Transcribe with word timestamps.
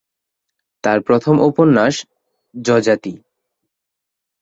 তার 0.83 0.97
প্রথম 1.01 1.35
উপন্যাস 1.41 1.95
"যযাতি"। 2.55 3.13